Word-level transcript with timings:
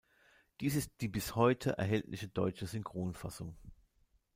Dies 0.61 0.75
ist 0.75 0.89
die 1.01 1.07
bis 1.07 1.35
heute 1.35 1.77
erhältliche 1.77 2.27
deutsche 2.27 2.65
Synchronfassung. 2.65 3.55